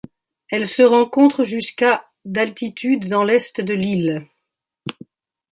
Elle 0.49 0.67
se 0.67 0.81
rencontre 0.81 1.43
jusqu'à 1.43 2.03
d'altitude 2.25 3.07
dans 3.07 3.23
l'est 3.23 3.61
de 3.61 3.73
l'île. 3.75 4.25